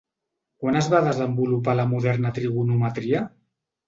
[0.61, 3.23] Quan es va desenvolupar la moderna trigonometria?